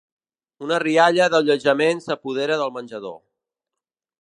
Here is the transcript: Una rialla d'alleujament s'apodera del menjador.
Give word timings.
Una 0.67 0.79
rialla 0.83 1.27
d'alleujament 1.33 2.01
s'apodera 2.07 2.59
del 2.63 2.75
menjador. 2.79 3.17